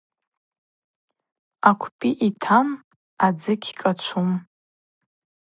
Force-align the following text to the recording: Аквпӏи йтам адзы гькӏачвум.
Аквпӏи 1.69 2.09
йтам 2.27 2.67
адзы 3.25 3.53
гькӏачвум. 3.61 4.31